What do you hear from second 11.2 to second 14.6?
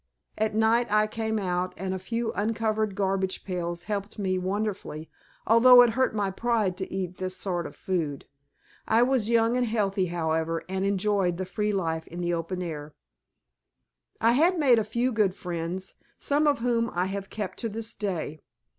the free life in the open air. I